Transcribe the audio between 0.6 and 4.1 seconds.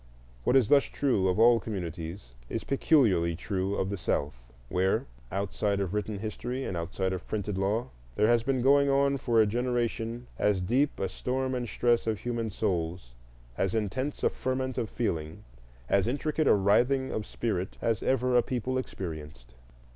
thus true of all communities is peculiarly true of the